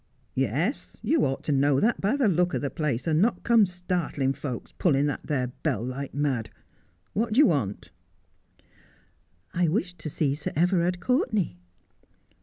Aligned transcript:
'Yes. 0.47 0.97
You 1.03 1.23
ought 1.25 1.43
to 1.43 1.51
know 1.51 1.79
that 1.79 2.01
by 2.01 2.15
the 2.15 2.27
look 2.27 2.55
o' 2.55 2.57
the 2.57 2.71
place, 2.71 3.05
and 3.05 3.21
not 3.21 3.43
come 3.43 3.67
startling 3.67 4.33
folks, 4.33 4.71
pulling 4.71 5.05
that 5.05 5.19
there 5.25 5.49
bell 5.61 5.85
like 5.85 6.11
mad. 6.11 6.49
What 7.13 7.33
do 7.33 7.37
you 7.37 7.45
want?'' 7.45 7.91
I 9.53 9.67
wished 9.67 9.99
to 9.99 10.09
see 10.09 10.33
Sir 10.33 10.53
Everard 10.55 10.99
Courtenay.' 11.01 11.55